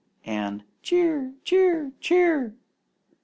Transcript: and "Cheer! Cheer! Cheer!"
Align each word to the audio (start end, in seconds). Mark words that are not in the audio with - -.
and 0.25 0.63
"Cheer! 0.81 1.35
Cheer! 1.43 1.91
Cheer!" 2.01 2.55